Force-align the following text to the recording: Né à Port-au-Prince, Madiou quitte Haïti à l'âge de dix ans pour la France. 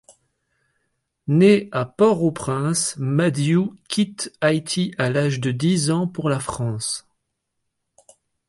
Né 1.27 1.69
à 1.71 1.85
Port-au-Prince, 1.85 2.95
Madiou 2.97 3.77
quitte 3.87 4.35
Haïti 4.41 4.95
à 4.97 5.11
l'âge 5.11 5.39
de 5.39 5.51
dix 5.51 5.91
ans 5.91 6.07
pour 6.07 6.27
la 6.27 6.39
France. 6.39 7.07